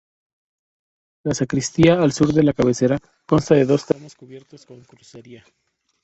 La 1.23 1.35
sacristía, 1.35 2.01
al 2.01 2.11
sur 2.11 2.33
de 2.33 2.41
la 2.41 2.53
cabecera, 2.53 2.97
consta 3.27 3.53
de 3.53 3.65
dos 3.65 3.85
tramos 3.85 4.15
cubiertos 4.15 4.65
con 4.65 4.81
crucería. 4.81 5.45